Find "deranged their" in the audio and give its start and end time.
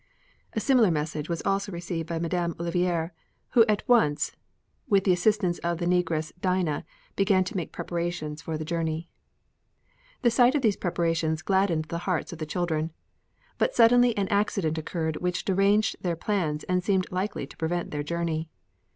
15.45-16.15